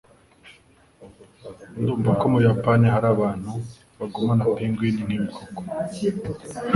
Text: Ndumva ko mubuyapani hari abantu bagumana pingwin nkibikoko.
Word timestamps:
Ndumva 1.79 2.11
ko 2.19 2.25
mubuyapani 2.31 2.85
hari 2.93 3.07
abantu 3.13 3.51
bagumana 3.97 4.43
pingwin 4.55 4.95
nkibikoko. 5.05 5.61